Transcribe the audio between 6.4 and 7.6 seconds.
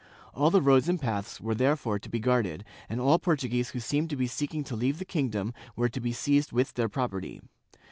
with their property.